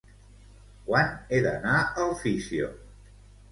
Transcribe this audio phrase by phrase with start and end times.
[0.87, 2.73] Quan he d'anar al físio?